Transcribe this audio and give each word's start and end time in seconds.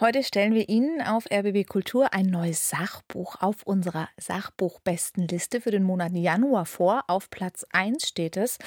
Heute 0.00 0.24
stellen 0.24 0.54
wir 0.54 0.68
Ihnen 0.68 1.00
auf 1.02 1.26
RBB 1.32 1.68
Kultur 1.68 2.12
ein 2.12 2.26
neues 2.26 2.68
Sachbuch 2.68 3.36
auf 3.40 3.62
unserer 3.62 4.08
Sachbuchbestenliste 4.16 5.60
für 5.60 5.70
den 5.70 5.84
Monat 5.84 6.10
Januar 6.14 6.66
vor. 6.66 7.04
Auf 7.06 7.30
Platz 7.30 7.64
1 7.70 8.08
steht 8.08 8.36
es. 8.36 8.58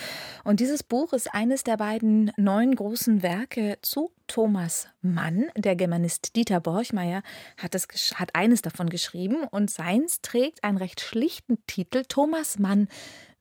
Und 0.45 0.61
dieses 0.61 0.83
Buch 0.83 1.11
ist 1.11 1.33
eines 1.33 1.65
der 1.65 1.75
beiden 1.75 2.31
neuen 2.37 2.73
großen 2.73 3.23
Werke 3.23 3.77
zu 3.81 4.09
Thomas 4.27 4.87
Mann. 5.01 5.47
Der 5.57 5.75
Germanist 5.75 6.37
Dieter 6.37 6.61
Borchmeier 6.61 7.23
hat, 7.57 7.75
es, 7.75 7.89
hat 8.15 8.33
eines 8.33 8.61
davon 8.61 8.87
geschrieben 8.87 9.43
und 9.51 9.69
seins 9.69 10.21
trägt 10.21 10.63
einen 10.63 10.77
recht 10.77 11.01
schlichten 11.01 11.57
Titel 11.67 12.03
Thomas 12.07 12.57
Mann 12.57 12.87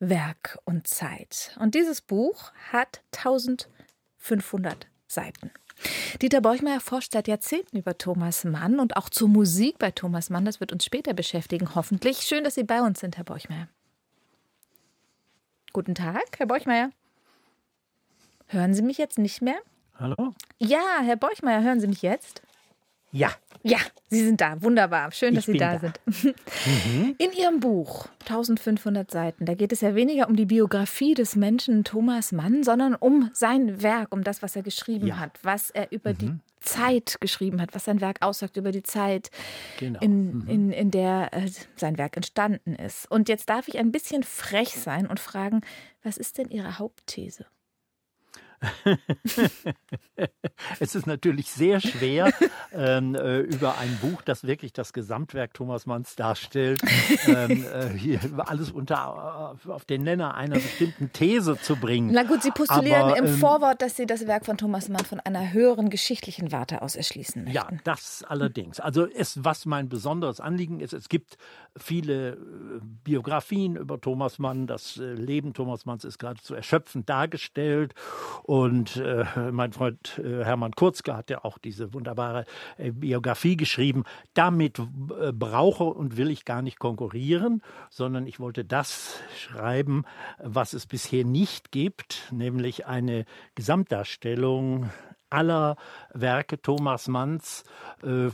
Werk 0.00 0.58
und 0.64 0.88
Zeit. 0.88 1.56
Und 1.60 1.76
dieses 1.76 2.00
Buch 2.00 2.50
hat 2.72 3.02
1500 3.12 4.88
Seiten. 5.06 5.52
Dieter 6.22 6.40
Borchmeier 6.40 6.80
forscht 6.80 7.12
seit 7.12 7.28
Jahrzehnten 7.28 7.76
über 7.76 7.98
Thomas 7.98 8.44
Mann 8.44 8.80
und 8.80 8.96
auch 8.96 9.08
zur 9.08 9.28
Musik 9.28 9.78
bei 9.78 9.90
Thomas 9.90 10.30
Mann. 10.30 10.44
Das 10.44 10.60
wird 10.60 10.72
uns 10.72 10.84
später 10.84 11.14
beschäftigen, 11.14 11.74
hoffentlich. 11.74 12.18
Schön, 12.18 12.44
dass 12.44 12.54
Sie 12.54 12.64
bei 12.64 12.80
uns 12.80 13.00
sind, 13.00 13.16
Herr 13.16 13.24
Borchmeier. 13.24 13.68
Guten 15.72 15.94
Tag, 15.94 16.38
Herr 16.38 16.46
Borchmeier. 16.46 16.90
Hören 18.46 18.74
Sie 18.74 18.82
mich 18.82 18.96
jetzt 18.96 19.18
nicht 19.18 19.42
mehr? 19.42 19.58
Hallo? 19.98 20.34
Ja, 20.58 21.00
Herr 21.02 21.16
Borchmeier, 21.16 21.62
hören 21.62 21.80
Sie 21.80 21.88
mich 21.88 22.02
jetzt? 22.02 22.42
Ja. 23.12 23.30
Ja, 23.62 23.78
Sie 24.08 24.24
sind 24.24 24.40
da. 24.40 24.62
Wunderbar. 24.62 25.10
Schön, 25.10 25.34
dass 25.34 25.48
ich 25.48 25.54
Sie 25.54 25.58
da, 25.58 25.78
da, 25.78 25.78
sind. 25.80 26.00
Mhm. 26.66 27.14
In 27.18 27.32
Ihrem 27.32 27.60
Buch 27.60 28.06
1500 28.20 29.10
Seiten, 29.10 29.44
da 29.44 29.54
geht 29.54 29.72
es 29.72 29.80
ja 29.80 29.94
weniger 29.94 30.28
um 30.28 30.36
die 30.36 30.46
Biografie 30.46 31.14
des 31.14 31.36
Menschen 31.36 31.84
Thomas 31.84 32.32
Mann, 32.32 32.62
sondern 32.62 32.94
um 32.94 33.30
sein 33.32 33.82
Werk, 33.82 34.12
um 34.12 34.22
das, 34.22 34.42
was 34.42 34.56
er 34.56 34.62
geschrieben 34.62 35.08
ja. 35.08 35.18
hat, 35.18 35.38
was 35.42 35.70
er 35.70 35.90
über 35.90 36.12
mhm. 36.12 36.18
die 36.18 36.32
Zeit 36.60 37.16
geschrieben 37.20 37.60
hat, 37.60 37.74
was 37.74 37.84
sein 37.84 38.00
Werk 38.00 38.22
aussagt 38.22 38.56
über 38.56 38.72
die 38.72 38.82
Zeit, 38.82 39.30
genau. 39.78 40.00
in, 40.00 40.38
mhm. 40.38 40.48
in, 40.48 40.72
in 40.72 40.90
der 40.90 41.32
äh, 41.32 41.48
sein 41.76 41.98
Werk 41.98 42.16
entstanden 42.16 42.74
ist. 42.74 43.10
Und 43.10 43.28
jetzt 43.28 43.48
darf 43.48 43.68
ich 43.68 43.78
ein 43.78 43.92
bisschen 43.92 44.22
frech 44.22 44.70
sein 44.70 45.06
und 45.06 45.20
fragen, 45.20 45.62
was 46.02 46.16
ist 46.16 46.38
denn 46.38 46.50
Ihre 46.50 46.78
Hauptthese? 46.78 47.46
es 50.80 50.94
ist 50.94 51.06
natürlich 51.06 51.50
sehr 51.50 51.80
schwer, 51.80 52.32
ähm, 52.72 53.14
äh, 53.14 53.40
über 53.40 53.78
ein 53.78 53.98
Buch, 54.00 54.22
das 54.22 54.46
wirklich 54.46 54.72
das 54.72 54.92
Gesamtwerk 54.92 55.54
Thomas 55.54 55.86
Manns 55.86 56.16
darstellt, 56.16 56.82
ähm, 57.26 57.64
äh, 57.64 58.18
alles 58.38 58.70
unter 58.70 59.56
äh, 59.64 59.68
auf 59.70 59.84
den 59.84 60.02
Nenner 60.02 60.34
einer 60.34 60.56
bestimmten 60.56 61.12
These 61.12 61.58
zu 61.60 61.76
bringen. 61.76 62.10
Na 62.12 62.22
gut, 62.22 62.42
Sie 62.42 62.50
postulieren 62.50 63.02
Aber, 63.02 63.16
im 63.16 63.26
ähm, 63.26 63.36
Vorwort, 63.36 63.82
dass 63.82 63.96
Sie 63.96 64.06
das 64.06 64.26
Werk 64.26 64.46
von 64.46 64.56
Thomas 64.56 64.88
Mann 64.88 65.04
von 65.04 65.20
einer 65.20 65.52
höheren 65.52 65.90
geschichtlichen 65.90 66.52
Warte 66.52 66.82
aus 66.82 66.96
erschließen 66.96 67.44
möchten. 67.44 67.56
Ja, 67.56 67.68
das 67.84 68.24
allerdings. 68.26 68.80
Also 68.80 69.06
es, 69.06 69.44
was 69.44 69.66
mein 69.66 69.88
besonderes 69.88 70.40
Anliegen 70.40 70.80
ist, 70.80 70.92
es 70.92 71.08
gibt 71.08 71.36
viele 71.76 72.30
äh, 72.30 72.36
Biografien 73.04 73.76
über 73.76 74.00
Thomas 74.00 74.38
Mann. 74.38 74.66
Das 74.66 74.96
äh, 74.96 75.12
Leben 75.12 75.54
Thomas 75.54 75.86
Manns 75.86 76.04
ist 76.04 76.18
geradezu 76.18 76.54
erschöpfend 76.54 77.08
dargestellt 77.08 77.94
und 78.42 78.55
äh, 78.64 79.24
mein 79.52 79.72
Freund 79.72 80.18
äh, 80.18 80.44
Hermann 80.44 80.72
Kurzke 80.72 81.16
hat 81.16 81.30
ja 81.30 81.44
auch 81.44 81.58
diese 81.58 81.92
wunderbare 81.94 82.44
äh, 82.78 82.90
Biografie 82.90 83.56
geschrieben. 83.56 84.04
Damit 84.34 84.78
äh, 84.78 85.32
brauche 85.32 85.84
und 85.84 86.16
will 86.16 86.30
ich 86.30 86.44
gar 86.44 86.62
nicht 86.62 86.78
konkurrieren, 86.78 87.62
sondern 87.90 88.26
ich 88.26 88.40
wollte 88.40 88.64
das 88.64 89.20
schreiben, 89.36 90.04
was 90.42 90.72
es 90.72 90.86
bisher 90.86 91.24
nicht 91.24 91.72
gibt, 91.72 92.32
nämlich 92.32 92.86
eine 92.86 93.24
Gesamtdarstellung 93.54 94.90
aller 95.30 95.76
Werke 96.14 96.60
Thomas 96.60 97.08
Manns 97.08 97.64
äh, 98.02 98.30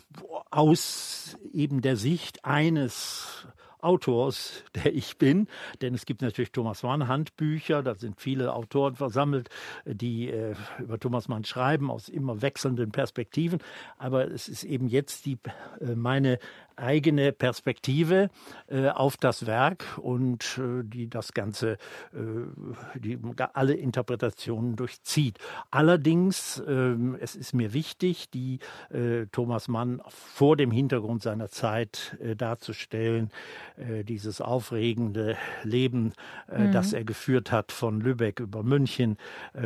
aus 0.50 1.36
eben 1.52 1.80
der 1.80 1.96
Sicht 1.96 2.44
eines 2.44 3.46
Autors, 3.82 4.64
der 4.74 4.94
ich 4.94 5.18
bin. 5.18 5.48
Denn 5.80 5.94
es 5.94 6.06
gibt 6.06 6.22
natürlich 6.22 6.52
Thomas 6.52 6.82
Mann 6.82 7.08
Handbücher, 7.08 7.82
da 7.82 7.94
sind 7.94 8.20
viele 8.20 8.54
Autoren 8.54 8.94
versammelt, 8.96 9.50
die 9.84 10.30
äh, 10.30 10.54
über 10.78 10.98
Thomas 10.98 11.28
Mann 11.28 11.44
schreiben 11.44 11.90
aus 11.90 12.08
immer 12.08 12.42
wechselnden 12.42 12.92
Perspektiven. 12.92 13.58
Aber 13.98 14.30
es 14.30 14.48
ist 14.48 14.64
eben 14.64 14.88
jetzt 14.88 15.26
die, 15.26 15.38
äh, 15.80 15.94
meine 15.94 16.38
eigene 16.76 17.32
Perspektive 17.32 18.30
äh, 18.68 18.88
auf 18.88 19.16
das 19.16 19.46
Werk 19.46 19.84
und 19.98 20.58
äh, 20.58 20.82
die 20.84 21.08
das 21.08 21.32
Ganze, 21.32 21.72
äh, 22.12 22.98
die 22.98 23.18
alle 23.54 23.74
Interpretationen 23.74 24.76
durchzieht. 24.76 25.38
Allerdings, 25.70 26.62
ähm, 26.66 27.16
es 27.20 27.36
ist 27.36 27.54
mir 27.54 27.72
wichtig, 27.72 28.30
die 28.30 28.58
äh, 28.90 29.26
Thomas 29.32 29.68
Mann 29.68 30.00
vor 30.08 30.56
dem 30.56 30.70
Hintergrund 30.70 31.22
seiner 31.22 31.48
Zeit 31.48 32.16
äh, 32.20 32.36
darzustellen, 32.36 33.30
äh, 33.76 34.04
dieses 34.04 34.40
aufregende 34.40 35.36
Leben, 35.62 36.12
mhm. 36.50 36.72
das 36.72 36.92
er 36.92 37.04
geführt 37.04 37.52
hat 37.52 37.72
von 37.72 38.00
Lübeck 38.00 38.40
über 38.40 38.62
München, 38.62 39.16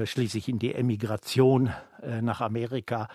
schließlich 0.04 0.48
in 0.48 0.58
die 0.58 0.74
Emigration 0.74 1.70
nach 2.20 2.40
Amerika 2.40 3.08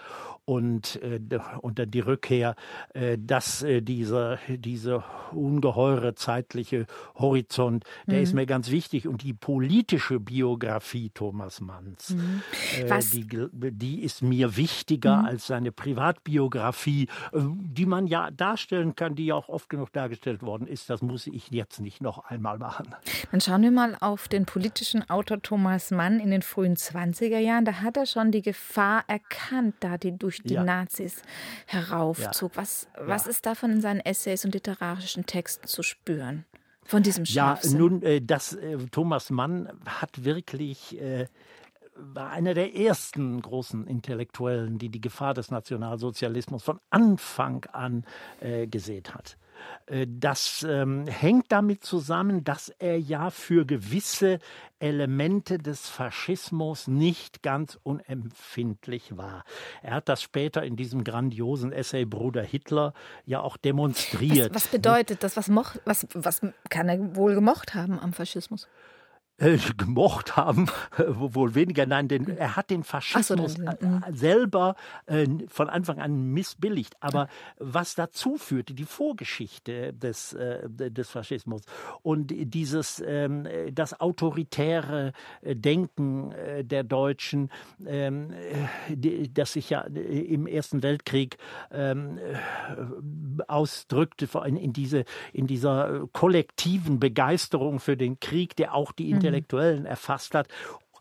und, 0.46 1.02
äh, 1.02 1.20
und 1.62 1.80
dann 1.80 1.92
die 1.92 2.00
Rückkehr, 2.00 2.56
äh, 2.94 3.18
dass 3.18 3.64
äh, 3.64 3.82
dieser, 3.82 4.40
dieser 4.48 5.04
ungeheure 5.32 6.16
zeitliche 6.16 6.88
Horizont, 7.16 7.86
der 8.08 8.18
mhm. 8.18 8.24
ist 8.24 8.34
mir 8.34 8.46
ganz 8.46 8.72
wichtig. 8.72 9.08
Und 9.08 9.24
die 9.24 9.34
politische 9.34 10.20
Biografie 10.20 11.10
Thomas 11.14 11.62
Manns, 11.62 12.10
mhm. 12.10 12.42
äh, 12.80 13.00
die, 13.14 13.72
die 13.72 14.04
ist 14.04 14.24
mir 14.24 14.58
wichtiger 14.58 15.18
mhm. 15.18 15.26
als 15.26 15.48
seine 15.48 15.72
Privatbiografie, 15.72 17.08
äh, 17.34 17.40
die 17.40 17.86
man 17.86 18.08
ja 18.08 18.32
darstellen 18.32 18.96
kann, 18.96 19.16
die 19.16 19.28
ja 19.28 19.36
auch 19.36 19.48
oft 19.48 19.70
genug 19.70 19.94
dargestellt 19.94 20.42
worden 20.42 20.68
ist. 20.68 20.90
Das 20.90 21.02
muss 21.02 21.28
ich 21.28 21.52
jetzt 21.52 21.80
nicht 21.80 22.02
noch 22.02 22.26
einmal 22.26 22.58
machen. 22.58 22.94
Dann 23.32 23.42
schauen 23.42 23.62
wir 23.62 23.72
mal 23.72 23.96
auf 24.00 24.28
den 24.28 24.46
politischen 24.46 25.08
Autor 25.10 25.42
Thomas 25.42 25.92
Mann 25.92 26.20
in 26.20 26.32
den 26.32 26.42
frühen 26.42 26.76
20er 26.76 27.38
Jahren. 27.38 27.64
Da 27.64 27.76
hat 27.82 27.96
er 27.96 28.06
schon 28.06 28.32
die 28.32 28.42
Gefahr 28.42 28.71
erkannt, 28.78 29.76
da 29.80 29.98
die 29.98 30.18
durch 30.18 30.42
die 30.44 30.56
ja. 30.56 30.64
Nazis 30.64 31.22
heraufzog. 31.68 32.52
Was, 32.56 32.88
was 32.98 33.28
ist 33.28 33.46
davon 33.46 33.72
in 33.72 33.82
seinen 33.82 34.00
Essays 34.00 34.46
und 34.46 34.54
literarischen 34.54 35.26
Texten 35.26 35.68
zu 35.68 35.84
spüren? 35.84 36.46
Von 36.84 37.04
diesem 37.04 37.26
Scharfsinn? 37.26 37.74
Ja, 37.74 37.80
nun, 37.80 38.04
äh, 38.04 38.22
das 38.22 38.54
äh, 38.54 38.78
Thomas 38.92 39.30
Mann 39.30 39.70
hat 39.86 40.24
wirklich 40.24 41.00
äh, 41.00 41.28
war 41.96 42.32
einer 42.32 42.54
der 42.54 42.76
ersten 42.76 43.42
großen 43.42 43.88
Intellektuellen, 43.88 44.78
die 44.78 44.90
die 44.90 45.02
Gefahr 45.02 45.34
des 45.34 45.52
Nationalsozialismus 45.52 46.64
von 46.64 46.80
Anfang 46.90 47.66
an 47.72 48.06
äh, 48.40 48.68
gesät 48.68 49.14
hat. 49.14 49.38
Äh, 49.86 50.08
das 50.10 50.66
ähm, 50.68 51.08
hängt 51.08 51.52
damit 51.52 51.84
zusammen, 51.84 52.44
dass 52.44 52.70
er 52.80 53.00
ja 53.00 53.30
für 53.30 53.66
gewisse 53.66 54.40
Elemente 54.80 55.58
des 55.58 55.88
Faschismus 55.88 56.88
nicht 56.88 57.44
ganz 57.44 57.78
unempfindlich 57.84 59.18
war. 59.18 59.44
Er 59.82 59.96
hat 59.96 60.10
das 60.10 60.22
später 60.22 60.64
in 60.64 60.76
diesem 60.76 61.04
grandiosen 61.04 61.72
Essay 61.72 62.06
Bruder 62.06 62.44
Hitler 62.44 62.94
ja 63.26 63.42
auch 63.42 63.58
demonstriert. 63.58 64.54
Was, 64.56 64.66
was 64.66 64.72
bedeutet 64.72 65.24
das? 65.24 65.38
Was, 65.38 65.48
moch, 65.48 65.76
was, 65.86 66.08
was 66.14 66.42
kann 66.70 66.90
er 66.90 67.16
wohl 67.16 67.36
gemocht 67.36 67.76
haben 67.76 68.00
am 68.00 68.14
Faschismus? 68.14 68.68
Äh, 69.42 69.58
gemocht 69.76 70.38
haben, 70.38 70.68
wohl 70.98 71.56
weniger. 71.56 71.88
Nein, 71.88 72.08
denn 72.08 72.28
er 72.38 72.56
hat 72.56 72.70
den 72.70 72.84
Faschismus 72.84 73.54
so, 73.54 73.64
dann, 73.64 74.04
äh, 74.04 74.14
selber 74.14 74.76
äh, 75.08 75.26
von 75.48 75.68
Anfang 75.68 76.00
an 76.00 76.26
missbilligt. 76.32 76.96
Aber 77.00 77.28
was 77.58 77.96
dazu 77.96 78.38
führte, 78.38 78.76
die 78.76 78.86
Vorgeschichte 78.86 79.94
des, 79.94 80.34
äh, 80.34 80.70
des 80.70 81.10
Faschismus 81.10 81.64
und 82.04 82.28
dieses 82.32 83.04
ähm, 83.06 83.48
das 83.74 84.00
autoritäre 84.00 85.14
Denken 85.42 86.34
der 86.62 86.84
Deutschen, 86.84 87.50
ähm, 87.88 88.34
das 89.34 89.54
sich 89.54 89.72
ja 89.72 89.82
im 89.82 90.46
Ersten 90.46 90.84
Weltkrieg 90.84 91.38
ähm, 91.72 92.20
ausdrückte 93.48 94.28
in, 94.46 94.58
in, 94.58 94.74
diese, 94.74 95.06
in 95.34 95.48
dieser 95.48 96.08
kollektiven 96.14 97.00
Begeisterung 97.00 97.80
für 97.80 97.98
den 97.98 98.20
Krieg, 98.20 98.56
der 98.56 98.76
auch 98.76 98.92
die 98.92 99.14
mhm. 99.14 99.31
Intellektuellen 99.32 99.86
erfasst 99.86 100.36
hat 100.36 100.48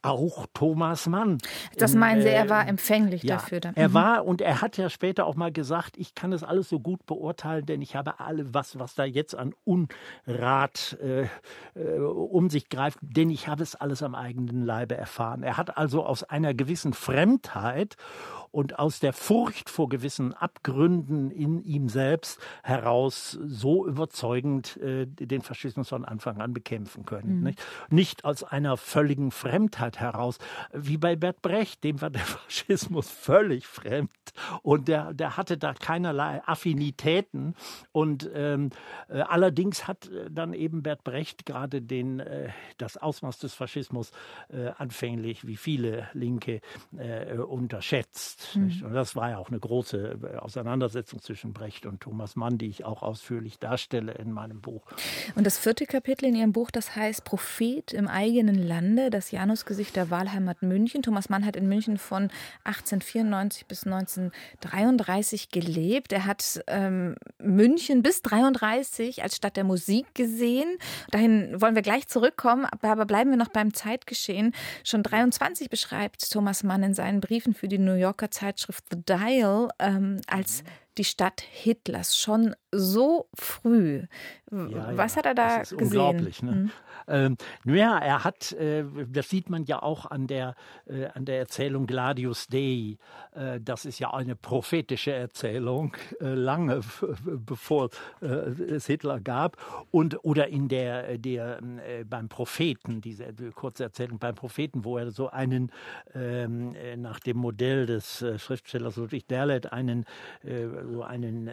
auch 0.03 0.47
Thomas 0.55 1.07
Mann. 1.07 1.39
Das 1.77 1.95
meinen 1.95 2.23
Sie, 2.23 2.29
er 2.29 2.49
war 2.49 2.63
ähm, 2.63 2.71
empfänglich 2.71 3.23
ja, 3.23 3.37
dafür? 3.37 3.61
Dann. 3.61 3.77
Er 3.77 3.91
mhm. 3.91 3.95
war 3.95 4.25
und 4.25 4.41
er 4.41 4.63
hat 4.63 4.77
ja 4.77 4.89
später 4.89 5.27
auch 5.27 5.35
mal 5.35 5.53
gesagt, 5.53 5.97
ich 5.99 6.15
kann 6.15 6.31
das 6.31 6.43
alles 6.43 6.69
so 6.69 6.81
gut 6.81 7.05
beurteilen, 7.07 7.67
denn 7.67 7.83
ich 7.83 7.97
habe 7.97 8.19
alle, 8.21 8.55
was, 8.55 8.79
was 8.79 8.95
da 8.95 9.05
jetzt 9.05 9.35
an 9.35 9.55
Unrat 9.65 10.97
äh, 11.03 11.25
äh, 11.75 11.99
um 11.99 12.49
sich 12.49 12.69
greift, 12.69 12.99
denn 13.03 13.31
ich 13.31 13.49
habe 13.49 13.63
es 13.63 13.75
alles 13.75 14.03
am 14.03 14.15
eigenen 14.15 14.65
Leibe 14.65 14.97
erfahren. 14.97 15.43
Er 15.43 15.57
hat 15.57 15.77
also 15.77 16.05
aus 16.05 16.25
einer 16.25 16.55
gewissen 16.55 16.95
Fremdheit 16.95 17.97
und 18.51 18.79
aus 18.79 19.01
der 19.01 19.13
Furcht 19.13 19.71
vor 19.71 19.89
gewissen 19.89 20.35
Abgründen 20.35 21.31
in 21.31 21.63
ihm 21.63 21.89
selbst 21.89 22.41
heraus 22.63 23.39
so 23.47 23.87
überzeugend 23.87 24.77
äh, 24.79 25.07
den 25.07 25.43
Faschismus 25.43 25.89
von 25.89 26.05
Anfang 26.05 26.41
an 26.41 26.53
bekämpfen 26.53 27.05
können. 27.05 27.39
Mhm. 27.39 27.45
Nicht? 27.45 27.63
nicht 27.89 28.25
aus 28.25 28.43
einer 28.43 28.77
völligen 28.77 29.31
Fremdheit 29.31 30.01
heraus. 30.01 30.39
Wie 30.73 30.97
bei 30.97 31.17
Bert 31.17 31.43
Brecht, 31.43 31.85
dem 31.85 32.01
war 32.01 32.11
der 32.11 32.23
Faschismus 32.25 33.11
völlig 33.11 33.67
fremd 33.67 34.11
und 34.63 34.89
der, 34.89 35.15
der 35.15 35.37
hatte 35.37 35.59
da 35.59 35.75
keinerlei 35.75 36.43
Affinitäten. 36.47 37.55
Und 37.93 38.31
ähm, 38.35 38.71
äh, 39.09 39.21
allerdings 39.21 39.87
hat 39.87 40.09
äh, 40.09 40.31
dann 40.31 40.55
eben 40.55 40.83
Bert 40.83 41.05
Brecht 41.05 41.47
gerade 41.47 41.83
den, 41.83 42.21
äh, 42.21 42.51
das 42.79 42.97
Ausmaß 42.97 43.39
des 43.39 43.55
Faschismus 43.55 44.13
äh, 44.49 44.69
anfänglich, 44.77 45.47
wie 45.47 45.57
viele 45.57 46.09
Linke, 46.13 46.61
äh, 46.97 47.37
unterschätzt. 47.37 48.40
Mhm. 48.55 48.87
Und 48.87 48.93
das 48.93 49.17
war 49.17 49.31
ja 49.31 49.39
auch 49.39 49.49
eine 49.49 49.61
große 49.61 50.19
äh, 50.23 50.37
Auseinandersetzung 50.37 51.21
zwischen 51.21 51.53
Brecht 51.53 51.87
und 51.87 52.01
Thomas 52.01 52.37
Mann, 52.37 52.59
die 52.59 52.67
ich 52.67 52.85
auch 52.85 53.03
ausführlich 53.03 53.59
darstelle 53.59 54.13
in 54.13 54.33
meinem 54.33 54.61
Buch. 54.61 54.83
Und 55.35 55.47
das 55.47 55.59
vierte 55.59 55.87
Kapitel 55.87 56.27
in 56.27 56.35
Ihrem 56.35 56.53
Buch, 56.53 56.71
das 56.71 56.97
heißt 56.97 57.25
Prophet 57.25 57.93
im 57.93 58.09
eigenen 58.09 58.57
Lande, 58.57 59.11
das 59.11 59.31
Janusgesicht 59.31 59.97
der 59.97 60.11
Wahlheimat 60.11 60.63
München. 60.63 61.03
Thomas 61.03 61.29
Mann 61.29 61.45
hat 61.45 61.57
in 61.57 61.69
München 61.69 61.99
von 61.99 62.31
1894 62.65 63.67
bis 63.67 63.85
1933 63.85 65.51
gelebt. 65.51 66.13
Er 66.13 66.27
hat 66.27 66.63
ähm, 66.67 67.17
München 67.39 68.03
bis 68.03 68.23
33 68.23 69.23
als 69.23 69.37
Stadt 69.37 69.57
der 69.57 69.65
Musik 69.65 70.15
gesehen. 70.15 70.79
Dahin 71.11 71.61
wollen 71.61 71.75
wir 71.75 71.83
gleich 71.83 72.09
zurückkommen, 72.09 72.67
aber 72.83 73.07
bleiben 73.07 73.31
wir 73.31 73.37
noch 73.37 73.49
beim 73.49 73.75
Zeitgeschehen. 73.75 74.55
Schon 74.85 75.03
23 75.03 75.71
beschreibt 75.71 76.31
Thomas 76.31 76.63
Mann 76.63 76.83
in 76.83 76.95
seinen 76.95 77.21
Briefen 77.21 77.55
für 77.55 77.69
die 77.69 77.79
New 77.79 77.95
Yorker 77.95 78.30
Zeitschrift 78.31 78.85
The 78.91 79.03
Dial 79.05 79.71
ähm, 79.79 80.21
als 80.27 80.63
die 80.99 81.05
Stadt 81.05 81.41
Hitlers 81.41 82.17
schon 82.17 82.55
so 82.73 83.29
früh. 83.35 84.05
Ja, 84.51 84.97
Was 84.97 85.15
ja. 85.15 85.19
hat 85.19 85.27
er 85.27 85.35
da 85.35 85.59
das 85.59 85.73
ist 85.73 85.79
gesehen? 85.79 86.01
Unglaublich. 86.01 86.43
Ne? 86.43 86.53
Mhm. 86.53 86.71
Ähm, 87.07 87.37
naja, 87.65 87.99
er 87.99 88.25
hat, 88.25 88.53
äh, 88.53 88.85
das 89.09 89.29
sieht 89.29 89.51
man 89.51 89.65
ja 89.65 89.83
auch 89.83 90.07
an 90.07 90.27
der, 90.27 90.55
äh, 90.87 91.07
an 91.07 91.25
der 91.25 91.39
Erzählung 91.39 91.87
Gladius 91.87 92.47
Dei. 92.47 92.99
Äh, 93.33 93.61
das 93.61 93.85
ist 93.85 93.99
ja 93.99 94.13
eine 94.13 94.37
prophetische 94.37 95.13
Erzählung, 95.13 95.97
äh, 96.21 96.35
lange 96.35 96.81
bevor 97.25 97.91
äh, 98.23 98.27
es 98.27 98.87
Hitler 98.87 99.21
gab. 99.21 99.57
Und, 99.91 100.25
oder 100.25 100.49
in 100.49 100.69
der, 100.69 101.19
der 101.19 101.61
äh, 101.61 102.05
beim 102.05 102.29
Propheten, 102.29 103.01
diese 103.01 103.33
kurze 103.55 103.85
Erzählung 103.85 104.19
beim 104.19 104.35
Propheten, 104.35 104.85
wo 104.85 104.99
er 104.99 105.11
so 105.11 105.31
einen, 105.31 105.73
ähm, 106.15 106.75
nach 106.97 107.21
dem 107.21 107.39
Modell 107.39 107.87
des 107.87 108.25
Schriftstellers 108.37 108.97
Ludwig 108.97 109.27
Derlet, 109.27 109.73
einen, 109.73 110.05
so 110.43 111.03
einen 111.03 111.51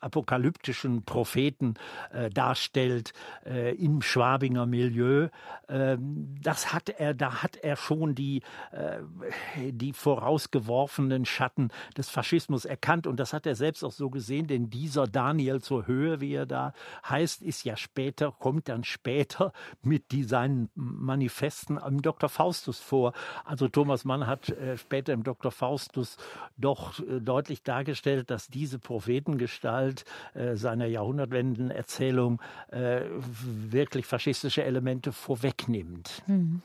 apokalyptischen 0.00 1.04
Propheten 1.04 1.74
darstellt 2.32 3.12
im 3.44 4.02
Schwarz 4.02 4.28
Schwabinger 4.28 4.66
Milieu. 4.66 5.28
Ähm, 5.68 6.36
das 6.42 6.72
hat 6.72 6.90
er, 6.90 7.14
da 7.14 7.42
hat 7.42 7.56
er 7.56 7.76
schon 7.76 8.14
die, 8.14 8.42
äh, 8.72 8.98
die 9.72 9.94
vorausgeworfenen 9.94 11.24
Schatten 11.24 11.70
des 11.96 12.10
Faschismus 12.10 12.66
erkannt 12.66 13.06
und 13.06 13.18
das 13.18 13.32
hat 13.32 13.46
er 13.46 13.54
selbst 13.54 13.82
auch 13.84 13.92
so 13.92 14.10
gesehen, 14.10 14.48
denn 14.48 14.68
dieser 14.68 15.06
Daniel 15.06 15.62
zur 15.62 15.86
Höhe, 15.86 16.20
wie 16.20 16.34
er 16.34 16.44
da 16.44 16.74
heißt, 17.08 17.40
ist 17.40 17.64
ja 17.64 17.76
später, 17.76 18.32
kommt 18.32 18.68
dann 18.68 18.84
später 18.84 19.52
mit 19.82 20.04
seinen 20.24 20.68
Manifesten 20.74 21.78
im 21.78 22.02
Dr. 22.02 22.28
Faustus 22.28 22.80
vor. 22.80 23.14
Also 23.44 23.68
Thomas 23.68 24.04
Mann 24.04 24.26
hat 24.26 24.50
äh, 24.50 24.76
später 24.76 25.14
im 25.14 25.22
Dr. 25.22 25.50
Faustus 25.50 26.18
doch 26.58 26.98
äh, 27.00 27.20
deutlich 27.20 27.62
dargestellt, 27.62 28.30
dass 28.30 28.48
diese 28.48 28.78
Prophetengestalt 28.78 29.87
seiner 30.54 30.86
Jahrhundertwendenerzählung 30.86 32.40
wirklich 32.70 34.06
faschistische 34.06 34.64
Elemente 34.64 35.12
vorwegnimmt. 35.12 36.22
Mhm. 36.26 36.62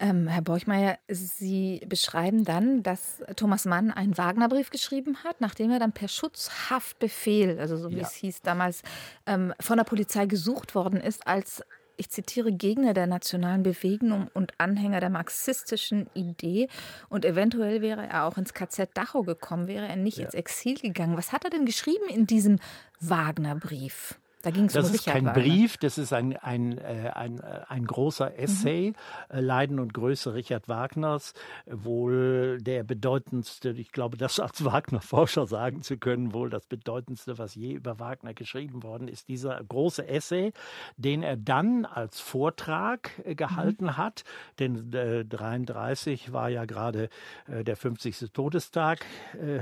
Ähm, 0.00 0.28
Herr 0.28 0.42
Borchmeier, 0.42 0.98
Sie 1.08 1.80
beschreiben 1.86 2.44
dann, 2.44 2.82
dass 2.82 3.22
Thomas 3.36 3.64
Mann 3.64 3.90
einen 3.90 4.16
Wagnerbrief 4.16 4.70
geschrieben 4.70 5.24
hat, 5.24 5.40
nachdem 5.40 5.70
er 5.70 5.80
dann 5.80 5.92
per 5.92 6.08
Schutzhaftbefehl, 6.08 7.58
also 7.58 7.76
so 7.76 7.90
wie 7.90 7.96
ja. 7.96 8.02
es 8.02 8.14
hieß 8.14 8.42
damals, 8.42 8.82
ähm, 9.26 9.52
von 9.60 9.76
der 9.76 9.84
Polizei 9.84 10.26
gesucht 10.26 10.74
worden 10.74 11.00
ist 11.00 11.26
als 11.26 11.64
ich 11.98 12.10
zitiere, 12.10 12.52
Gegner 12.52 12.94
der 12.94 13.06
nationalen 13.06 13.62
Bewegung 13.62 14.28
und 14.32 14.52
Anhänger 14.58 15.00
der 15.00 15.10
marxistischen 15.10 16.08
Idee. 16.14 16.68
Und 17.08 17.24
eventuell 17.24 17.82
wäre 17.82 18.06
er 18.06 18.24
auch 18.24 18.38
ins 18.38 18.54
KZ 18.54 18.90
Dachau 18.94 19.22
gekommen, 19.22 19.66
wäre 19.66 19.86
er 19.86 19.96
nicht 19.96 20.18
ja. 20.18 20.24
ins 20.24 20.34
Exil 20.34 20.78
gegangen. 20.78 21.16
Was 21.16 21.32
hat 21.32 21.44
er 21.44 21.50
denn 21.50 21.66
geschrieben 21.66 22.08
in 22.08 22.26
diesem 22.26 22.58
Wagner-Brief? 23.00 24.18
Da 24.42 24.50
ging 24.50 24.66
es 24.66 24.72
Das 24.72 24.88
um 24.88 24.94
ist 24.94 25.06
kein. 25.06 25.24
Brief, 25.24 25.76
das 25.78 25.98
ist 25.98 26.12
ein, 26.12 26.36
ein, 26.36 26.78
äh, 26.78 27.10
ein, 27.14 27.40
äh, 27.40 27.62
ein 27.68 27.84
großer 27.84 28.38
Essay, 28.38 28.92
mhm. 29.32 29.38
Leiden 29.40 29.80
und 29.80 29.92
Größe 29.94 30.32
Richard 30.34 30.68
Wagners, 30.68 31.34
wohl 31.66 32.58
der 32.60 32.84
bedeutendste, 32.84 33.70
ich 33.70 33.90
glaube, 33.90 34.16
das 34.16 34.38
als 34.38 34.64
Wagner-Forscher 34.64 35.46
sagen 35.46 35.82
zu 35.82 35.98
können, 35.98 36.32
wohl 36.34 36.50
das 36.50 36.66
bedeutendste, 36.66 37.38
was 37.38 37.56
je 37.56 37.72
über 37.72 37.98
Wagner 37.98 38.32
geschrieben 38.32 38.82
worden 38.82 39.08
ist, 39.08 39.28
dieser 39.28 39.62
große 39.64 40.06
Essay, 40.06 40.52
den 40.96 41.22
er 41.22 41.36
dann 41.36 41.84
als 41.84 42.20
Vortrag 42.20 43.10
gehalten 43.36 43.86
mhm. 43.86 43.96
hat, 43.96 44.24
denn 44.60 44.92
äh, 44.92 45.24
33 45.24 46.32
war 46.32 46.48
ja 46.48 46.64
gerade 46.64 47.08
äh, 47.46 47.64
der 47.64 47.76
50. 47.76 48.32
Todestag 48.32 49.04
äh, 49.34 49.60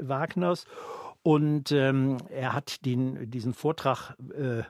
Wagners 0.00 0.66
und 1.26 1.72
ähm, 1.72 2.18
er 2.30 2.52
hat 2.52 2.84
den, 2.86 3.28
diesen 3.28 3.52
Vortrag 3.52 4.14
äh, 4.38 4.62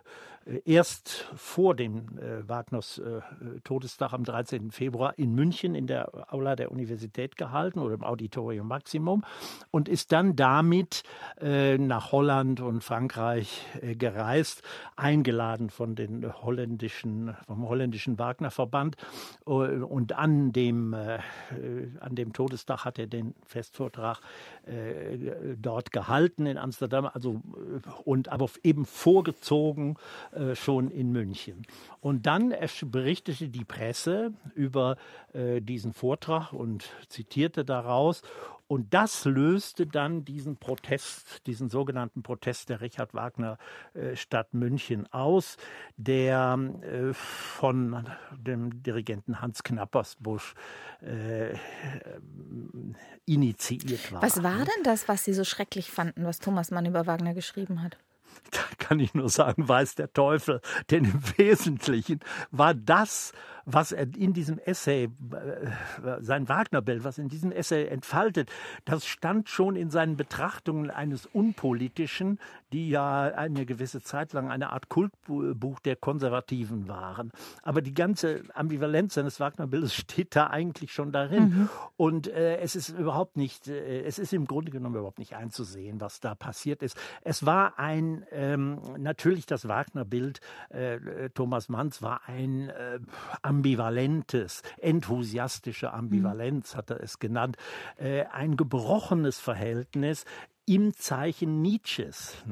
erst 0.64 1.26
vor 1.34 1.74
dem 1.74 2.18
äh, 2.18 2.48
Wagners 2.48 2.98
äh, 2.98 3.20
Todestag 3.64 4.12
am 4.12 4.22
13. 4.22 4.70
Februar 4.70 5.18
in 5.18 5.34
München 5.34 5.74
in 5.74 5.86
der 5.86 6.32
Aula 6.32 6.54
der 6.54 6.70
Universität 6.70 7.36
gehalten 7.36 7.80
oder 7.80 7.94
im 7.94 8.04
Auditorium 8.04 8.68
Maximum 8.68 9.24
und 9.72 9.88
ist 9.88 10.12
dann 10.12 10.36
damit 10.36 11.02
äh, 11.40 11.78
nach 11.78 12.12
Holland 12.12 12.60
und 12.60 12.84
Frankreich 12.84 13.66
äh, 13.82 13.96
gereist, 13.96 14.62
eingeladen 14.94 15.68
von 15.68 15.96
den 15.96 16.32
holländischen, 16.42 17.34
vom 17.46 17.68
holländischen 17.68 18.18
Wagner-Verband 18.18 18.96
äh, 19.46 19.50
und 19.50 20.12
an 20.12 20.52
dem, 20.52 20.94
an 20.94 22.14
dem 22.14 22.32
Todestag 22.32 22.84
hat 22.84 22.98
er 22.98 23.06
den 23.06 23.34
Festvortrag 23.44 24.20
dort 25.58 25.92
gehalten 25.92 26.46
in 26.46 26.58
Amsterdam, 26.58 27.08
also 27.12 27.40
und 28.04 28.28
aber 28.28 28.48
eben 28.62 28.84
vorgezogen 28.84 29.96
äh, 30.36 30.54
schon 30.54 30.90
in 30.90 31.12
München. 31.12 31.66
Und 32.00 32.26
dann 32.26 32.54
berichtete 32.86 33.48
die 33.48 33.64
Presse 33.64 34.34
über 34.54 34.96
äh, 35.32 35.60
diesen 35.60 35.92
Vortrag 35.92 36.52
und 36.52 36.90
zitierte 37.08 37.64
daraus. 37.64 38.22
Und 38.68 38.92
das 38.92 39.24
löste 39.24 39.86
dann 39.86 40.24
diesen 40.24 40.56
Protest, 40.56 41.46
diesen 41.46 41.68
sogenannten 41.68 42.22
Protest 42.22 42.68
der 42.68 42.80
Richard 42.80 43.14
Wagner 43.14 43.58
äh, 43.94 44.16
Stadt 44.16 44.54
München 44.54 45.10
aus, 45.12 45.56
der 45.96 46.58
äh, 46.82 47.14
von 47.14 48.08
dem 48.36 48.82
Dirigenten 48.82 49.40
Hans 49.40 49.62
Knappersbusch 49.62 50.54
äh, 51.00 51.54
initiiert 53.24 54.12
war. 54.12 54.20
Was 54.20 54.42
war 54.42 54.58
denn 54.58 54.82
das, 54.82 55.08
was 55.08 55.24
Sie 55.24 55.32
so 55.32 55.44
schrecklich 55.44 55.90
fanden, 55.90 56.24
was 56.24 56.40
Thomas 56.40 56.70
Mann 56.70 56.86
über 56.86 57.06
Wagner 57.06 57.34
geschrieben 57.34 57.82
hat? 57.82 57.96
Kann 58.86 59.00
ich 59.00 59.14
nur 59.14 59.28
sagen, 59.28 59.68
weiß 59.68 59.96
der 59.96 60.12
Teufel. 60.12 60.60
Denn 60.90 61.04
im 61.04 61.20
Wesentlichen 61.38 62.20
war 62.52 62.72
das, 62.72 63.32
was 63.66 63.90
er 63.90 64.06
in 64.16 64.32
diesem 64.32 64.58
Essay, 64.58 65.04
äh, 65.04 65.10
sein 66.20 66.48
Wagnerbild, 66.48 67.02
was 67.02 67.18
in 67.18 67.28
diesem 67.28 67.50
Essay 67.50 67.86
entfaltet, 67.86 68.50
das 68.84 69.06
stand 69.06 69.48
schon 69.48 69.74
in 69.74 69.90
seinen 69.90 70.16
Betrachtungen 70.16 70.90
eines 70.90 71.26
Unpolitischen, 71.26 72.38
die 72.72 72.88
ja 72.88 73.24
eine 73.24 73.66
gewisse 73.66 74.00
Zeit 74.00 74.32
lang 74.32 74.50
eine 74.50 74.72
Art 74.72 74.88
Kultbuch 74.88 75.80
der 75.80 75.96
Konservativen 75.96 76.86
waren. 76.86 77.32
Aber 77.62 77.82
die 77.82 77.92
ganze 77.92 78.42
Ambivalenz 78.54 79.14
seines 79.14 79.40
Wagnerbildes 79.40 79.94
steht 79.94 80.36
da 80.36 80.46
eigentlich 80.46 80.92
schon 80.92 81.10
darin. 81.10 81.42
Mhm. 81.42 81.68
Und 81.96 82.28
äh, 82.28 82.58
es 82.58 82.76
ist 82.76 82.90
überhaupt 82.90 83.36
nicht, 83.36 83.66
äh, 83.66 84.02
es 84.02 84.20
ist 84.20 84.32
im 84.32 84.46
Grunde 84.46 84.70
genommen 84.70 84.94
überhaupt 84.94 85.18
nicht 85.18 85.34
einzusehen, 85.34 86.00
was 86.00 86.20
da 86.20 86.36
passiert 86.36 86.82
ist. 86.82 86.96
Es 87.22 87.44
war 87.44 87.80
ein, 87.80 88.24
ähm, 88.30 88.80
natürlich 88.96 89.46
das 89.46 89.66
Wagnerbild 89.66 90.40
äh, 90.68 91.30
Thomas 91.30 91.68
Manns 91.68 92.00
war 92.00 92.20
ein 92.28 92.68
äh, 92.68 93.00
ambivalentes, 93.56 94.62
enthusiastische 94.78 95.92
Ambivalenz, 95.92 96.76
hat 96.76 96.90
er 96.90 97.02
es 97.02 97.18
genannt, 97.18 97.56
äh, 97.96 98.24
ein 98.26 98.56
gebrochenes 98.56 99.40
Verhältnis 99.40 100.24
im 100.66 100.94
Zeichen 100.94 101.62
Nietzsches. 101.62 102.44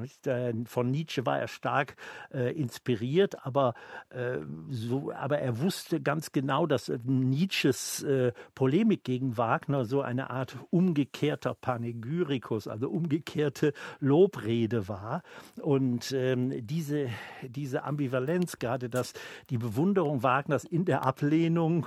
Von 0.67 0.91
Nietzsche 0.93 1.27
war 1.27 1.41
er 1.41 1.49
stark 1.49 1.97
äh, 2.33 2.53
inspiriert, 2.53 3.45
aber, 3.45 3.75
äh, 4.11 4.39
so, 4.71 5.11
aber 5.13 5.41
er 5.41 5.61
wusste 5.61 6.01
ganz 6.01 6.31
genau, 6.31 6.67
dass 6.67 6.93
Nietzsches 7.03 8.05
äh, 8.05 8.33
Polemik 8.55 9.03
gegen 9.03 9.37
Wagner 9.37 9.85
so 9.85 10.01
eine 10.01 10.31
Art 10.31 10.57
umgekehrter 10.71 11.55
Panegyrikus, 11.55 12.69
also 12.69 12.89
umgekehrte 12.89 13.73
Lobrede 13.99 14.87
war. 14.87 15.23
Und 15.61 16.13
ähm, 16.13 16.65
diese, 16.65 17.09
diese 17.43 17.83
Ambivalenz, 17.83 18.61
gerade 18.61 18.89
das, 18.89 19.13
die 19.51 19.59
Bewunderung 19.59 20.23
Wagners 20.23 20.63
in 20.63 20.85
der 20.85 21.05
Ablehnung, 21.05 21.87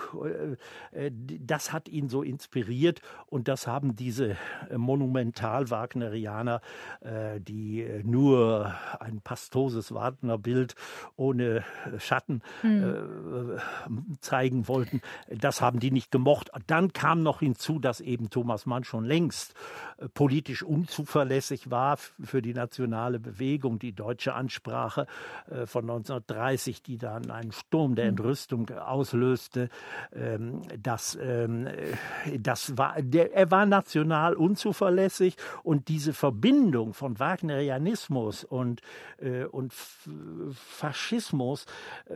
äh, 0.91 1.05
äh 1.05 1.11
das 1.39 1.71
hat 1.71 1.87
ihn 1.87 2.09
so 2.09 2.21
inspiriert 2.21 3.01
und 3.27 3.47
das 3.47 3.65
haben 3.65 3.95
diese 3.95 4.35
äh, 4.69 4.77
Monumental-Wagnerianer, 4.77 6.16
äh, 6.23 7.39
die 7.39 7.81
äh, 7.81 8.03
nur 8.03 8.73
ein 8.99 9.21
pastoses 9.21 9.93
Wagner-Bild 9.93 10.75
ohne 11.15 11.63
Schatten 11.99 12.41
hm. 12.61 13.59
zeigen 14.19 14.67
wollten, 14.67 15.01
das 15.29 15.61
haben 15.61 15.79
die 15.79 15.91
nicht 15.91 16.11
gemocht. 16.11 16.51
Dann 16.67 16.93
kam 16.93 17.23
noch 17.23 17.39
hinzu, 17.39 17.79
dass 17.79 18.01
eben 18.01 18.29
Thomas 18.29 18.65
Mann 18.65 18.83
schon 18.83 19.05
längst 19.05 19.53
politisch 20.13 20.63
unzuverlässig 20.63 21.71
war 21.71 21.97
für 21.97 22.41
die 22.41 22.53
nationale 22.53 23.19
Bewegung, 23.19 23.79
die 23.79 23.93
deutsche 23.93 24.33
Ansprache 24.33 25.07
von 25.65 25.83
1930, 25.83 26.83
die 26.83 26.97
dann 26.97 27.31
einen 27.31 27.51
Sturm 27.51 27.95
der 27.95 28.05
hm. 28.05 28.11
Entrüstung 28.11 28.69
auslöste. 28.69 29.69
Ähm, 30.13 30.61
das, 30.81 31.17
ähm, 31.21 31.67
das 32.39 32.77
war, 32.77 33.01
der, 33.01 33.33
er 33.33 33.51
war 33.51 33.65
national 33.65 34.33
unzuverlässig 34.33 35.35
und 35.63 35.87
diese 35.87 36.06
Verbindung 36.13 36.93
von 36.93 37.19
Wagnerianismus 37.19 38.43
und, 38.43 38.81
äh, 39.17 39.45
und 39.45 39.73
Faschismus, 39.73 41.65
äh, 42.05 42.15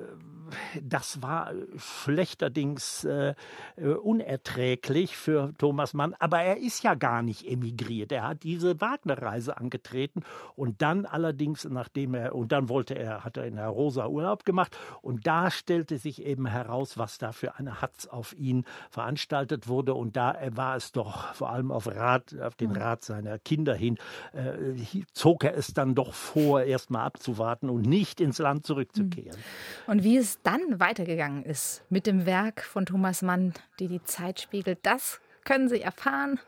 das 0.82 1.22
war 1.22 1.52
schlechterdings 1.78 3.04
äh, 3.04 3.36
unerträglich 3.76 5.18
für 5.18 5.54
Thomas 5.58 5.94
Mann. 5.94 6.16
Aber 6.20 6.42
er 6.42 6.58
ist 6.58 6.84
ja 6.84 6.96
gar 6.96 7.22
nicht 7.22 7.48
emigriert. 7.48 8.12
Er 8.12 8.28
hat 8.28 8.44
diese 8.44 8.80
Wagner-Reise 8.82 9.58
angetreten 9.58 10.24
und 10.56 10.82
dann 10.82 11.06
allerdings, 11.06 11.66
nachdem 11.66 12.14
er, 12.14 12.36
und 12.36 12.52
dann 12.52 12.70
wollte 12.70 12.96
er, 12.96 13.24
hat 13.24 13.38
er 13.38 13.46
in 13.46 13.56
der 13.56 13.68
Rosa 13.68 14.08
Urlaub 14.08 14.46
gemacht 14.46 14.78
und 15.02 15.28
da 15.28 15.52
stellte 15.52 15.98
sich 15.98 16.24
eben 16.26 16.46
heraus, 16.46 16.98
was 16.98 17.18
da 17.18 17.32
für 17.32 17.56
eine 17.56 17.82
Hatz 17.82 18.08
auf 18.08 18.34
ihn 18.34 18.66
veranstaltet 18.90 19.68
wurde 19.68 19.94
und 19.94 20.16
da 20.16 20.38
war 20.52 20.76
es 20.76 20.92
doch 20.92 21.34
vor 21.34 21.50
allem 21.50 21.72
auf 21.72 21.88
Rat, 21.88 22.36
auf 22.40 22.56
den 22.56 22.72
mhm. 22.72 22.78
Rat 22.78 23.04
seiner 23.04 23.40
Kinder 23.40 23.76
hin, 23.82 23.98
äh, 24.34 25.04
zog 25.14 25.44
er 25.44 25.58
es 25.58 25.74
dann 25.74 25.96
doch 25.96 26.14
vor, 26.14 26.64
erst 26.64 26.92
mal 26.92 27.04
abzuwarten 27.04 27.70
und 27.70 27.86
nicht 27.86 28.22
ins 28.22 28.40
Land 28.40 28.66
zurückzukehren. 28.66 29.38
Mhm. 29.38 29.92
Und 29.92 30.04
wie 30.04 30.18
es 30.18 30.42
dann 30.44 30.80
weitergegangen 30.80 31.44
ist 31.44 31.84
mit 31.90 32.08
dem 32.08 32.26
Werk 32.26 32.62
von 32.62 32.86
Thomas 32.86 33.22
Mann, 33.22 33.54
die 33.80 33.88
die 33.88 34.04
Zeit 34.04 34.40
spiegelt, 34.40 34.80
das 34.84 35.20
können 35.44 35.70
Sie 35.70 35.82
erfahren 35.82 36.40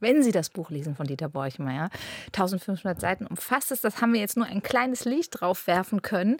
wenn 0.00 0.22
Sie 0.22 0.32
das 0.32 0.50
Buch 0.50 0.70
lesen 0.70 0.94
von 0.94 1.06
Dieter 1.06 1.28
Borchmeier. 1.28 1.90
1500 2.26 3.00
Seiten 3.00 3.26
umfasst 3.26 3.72
es. 3.72 3.80
Das 3.80 4.00
haben 4.00 4.12
wir 4.12 4.20
jetzt 4.20 4.36
nur 4.36 4.46
ein 4.46 4.62
kleines 4.62 5.04
Licht 5.04 5.40
drauf 5.40 5.66
werfen 5.66 6.02
können. 6.02 6.36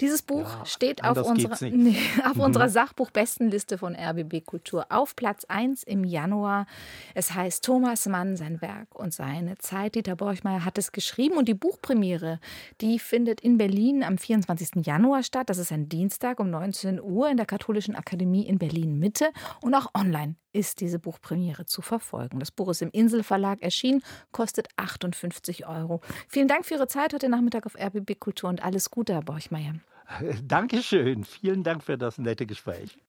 Dieses 0.00 0.22
Buch 0.22 0.58
ja, 0.58 0.66
steht 0.66 1.04
auf, 1.04 1.18
unserer, 1.22 1.56
nee, 1.70 1.96
auf 2.24 2.36
mhm. 2.36 2.42
unserer 2.42 2.68
Sachbuchbestenliste 2.68 3.78
von 3.78 3.94
RBB 3.94 4.44
Kultur 4.44 4.86
auf 4.90 5.16
Platz 5.16 5.44
1 5.46 5.82
im 5.84 6.04
Januar. 6.04 6.66
Es 7.14 7.34
heißt 7.34 7.64
Thomas 7.64 8.06
Mann, 8.06 8.36
sein 8.36 8.60
Werk 8.60 8.94
und 8.94 9.12
seine 9.12 9.58
Zeit. 9.58 9.94
Dieter 9.94 10.16
Borchmeier 10.16 10.64
hat 10.64 10.78
es 10.78 10.92
geschrieben 10.92 11.36
und 11.36 11.48
die 11.48 11.54
Buchpremiere, 11.54 12.40
die 12.80 12.98
findet 12.98 13.40
in 13.40 13.58
Berlin 13.58 14.02
am 14.02 14.18
24. 14.18 14.86
Januar 14.86 15.22
statt. 15.22 15.50
Das 15.50 15.58
ist 15.58 15.72
ein 15.72 15.88
Dienstag 15.88 16.40
um 16.40 16.50
19 16.50 17.00
Uhr 17.00 17.28
in 17.28 17.36
der 17.36 17.46
Katholischen 17.46 17.94
Akademie 17.94 18.46
in 18.46 18.58
Berlin 18.58 18.98
Mitte 18.98 19.30
und 19.62 19.74
auch 19.74 19.88
online 19.94 20.36
ist 20.52 20.80
diese 20.80 20.98
Buchpremiere 20.98 21.66
zu 21.66 21.82
verfolgen. 21.82 22.38
Das 22.40 22.50
Buch 22.50 22.68
ist 22.68 22.82
im 22.82 22.90
Inselverlag 22.90 23.62
erschienen, 23.62 24.02
kostet 24.32 24.68
58 24.76 25.66
Euro. 25.66 26.00
Vielen 26.28 26.48
Dank 26.48 26.66
für 26.66 26.74
Ihre 26.74 26.88
Zeit 26.88 27.12
heute 27.12 27.28
Nachmittag 27.28 27.66
auf 27.66 27.76
RBB 27.76 28.18
Kultur 28.18 28.48
und 28.48 28.62
alles 28.62 28.90
Gute, 28.90 29.14
Herr 29.14 29.22
Borchmeier. 29.22 29.74
Dankeschön. 30.44 31.24
Vielen 31.24 31.62
Dank 31.62 31.84
für 31.84 31.96
das 31.96 32.18
nette 32.18 32.46
Gespräch. 32.46 32.98